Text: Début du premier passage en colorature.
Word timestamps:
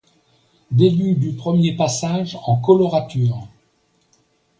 Début 0.71 1.13
du 1.13 1.33
premier 1.33 1.75
passage 1.75 2.35
en 2.47 2.57
colorature. 2.59 3.47